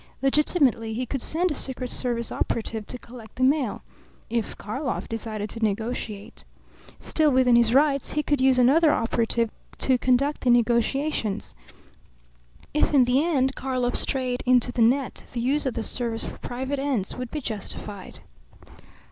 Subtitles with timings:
[0.23, 3.83] Legitimately he could send a secret service operative to collect the mail
[4.31, 6.43] if Karlov decided to negotiate.
[6.99, 11.53] Still within his rights, he could use another operative to conduct the negotiations.
[12.73, 16.39] If in the end Karlov strayed into the net the use of the service for
[16.39, 18.21] private ends would be justified.